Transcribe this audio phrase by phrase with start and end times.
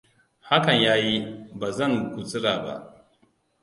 [0.47, 1.17] Hakan ya yi.
[1.53, 2.93] Ba zan gutsira ba.